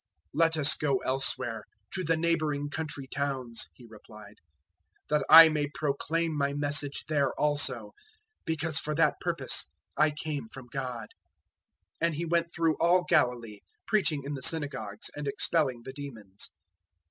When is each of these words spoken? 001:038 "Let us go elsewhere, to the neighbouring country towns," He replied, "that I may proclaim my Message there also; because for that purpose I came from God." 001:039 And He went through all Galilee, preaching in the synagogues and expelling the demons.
001:038 0.35 0.41
"Let 0.41 0.57
us 0.57 0.73
go 0.73 0.97
elsewhere, 1.05 1.63
to 1.91 2.03
the 2.03 2.17
neighbouring 2.17 2.71
country 2.71 3.05
towns," 3.05 3.67
He 3.75 3.85
replied, 3.87 4.37
"that 5.09 5.23
I 5.29 5.47
may 5.49 5.67
proclaim 5.75 6.35
my 6.35 6.53
Message 6.53 7.05
there 7.05 7.39
also; 7.39 7.91
because 8.43 8.79
for 8.79 8.95
that 8.95 9.19
purpose 9.21 9.69
I 9.95 10.09
came 10.09 10.47
from 10.49 10.69
God." 10.71 11.09
001:039 12.01 12.01
And 12.07 12.15
He 12.15 12.25
went 12.25 12.51
through 12.51 12.77
all 12.77 13.03
Galilee, 13.07 13.59
preaching 13.85 14.23
in 14.23 14.33
the 14.33 14.41
synagogues 14.41 15.07
and 15.15 15.27
expelling 15.27 15.83
the 15.83 15.93
demons. 15.93 16.49